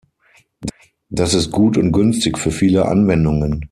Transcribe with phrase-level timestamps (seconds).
[1.11, 3.59] Das ist gut und günstig für viele Anwendungen.